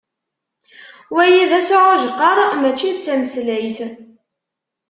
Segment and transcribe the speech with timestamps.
[1.15, 3.77] Wayi d asɛujqer, mačči d tameslayt.